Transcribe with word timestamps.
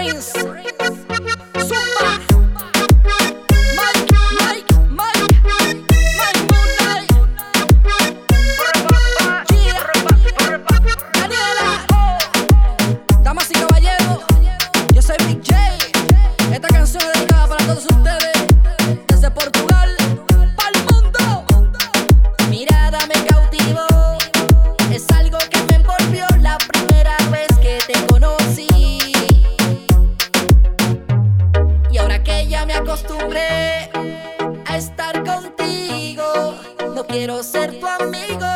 brains. 0.00 0.39
me 32.66 32.74
acostumbré 32.74 33.90
a 34.66 34.76
estar 34.76 35.24
contigo. 35.24 36.54
No 36.94 37.06
quiero 37.06 37.42
ser 37.42 37.78
tu 37.78 37.86
amigo. 37.86 38.49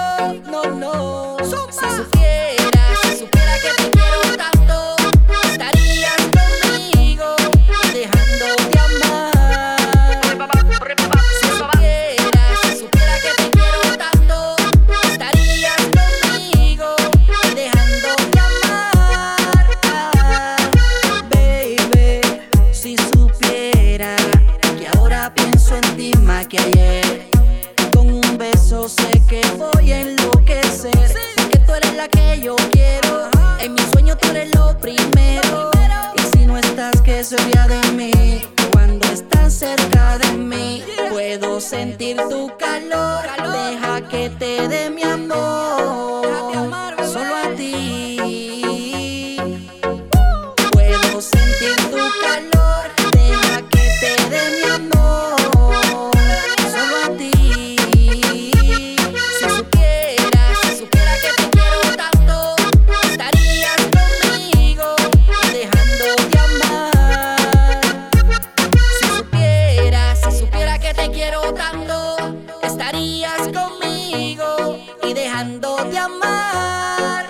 Más 26.23 26.47
que 26.47 26.59
ayer. 26.59 27.29
Con 27.95 28.13
un 28.13 28.39
beso 28.39 28.89
sé 28.89 29.23
que 29.29 29.41
voy 29.57 29.93
a 29.93 30.01
enloquecer. 30.01 31.15
Porque 31.37 31.59
tú 31.67 31.75
eres 31.75 31.95
la 31.95 32.09
que 32.09 32.41
yo 32.41 32.57
quiero. 32.73 33.31
En 33.61 33.75
mi 33.75 33.83
sueño 33.93 34.17
tú 34.17 34.29
eres 34.29 34.55
lo 34.55 34.79
primero. 34.79 35.70
Y 36.17 36.37
si 36.37 36.47
no 36.47 36.59
estás, 36.59 37.01
¿qué 37.01 37.25
sería 37.25 37.67
de 37.67 37.93
mí? 37.93 38.43
Cuando 38.73 39.07
estás 39.09 39.55
cerca 39.55 40.19
de 40.19 40.33
mí, 40.33 40.83
puedo 41.11 41.61
sentir 41.61 42.17
tu 42.29 42.51
calor. 42.59 43.25
Deja 43.53 44.09
que 44.09 44.31
te 44.31 44.69
dé 44.69 44.91
mi 44.91 45.03
amor. 45.03 46.27
Solo 47.13 47.37
a 47.37 47.55
ti. 47.57 49.37
Puedo 50.73 51.20
sentir 51.20 51.77
tu 51.91 52.05
calor, 52.20 52.91
dejando 75.14 75.77
de 75.85 75.98
amar. 75.98 77.27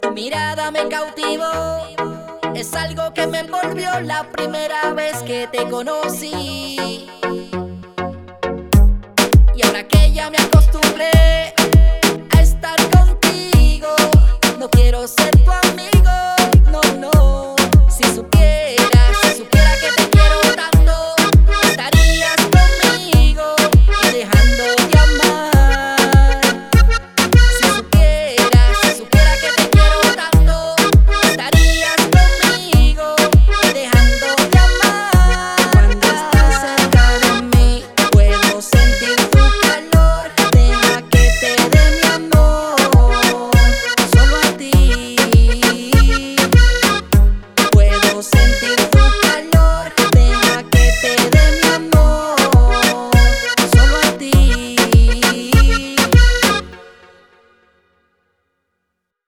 Tu 0.00 0.10
mirada 0.12 0.70
me 0.70 0.88
cautivó, 0.88 1.86
es 2.54 2.72
algo 2.74 3.12
que 3.12 3.26
me 3.26 3.40
envolvió 3.40 4.00
la 4.00 4.24
primera 4.30 4.92
vez 4.92 5.22
que 5.24 5.48
te 5.48 5.68
conocí. 5.68 7.08
Y 9.56 9.66
ahora 9.66 9.86
que 9.88 10.12
ya 10.12 10.30
me 10.30 10.38
acostumbré 10.38 11.52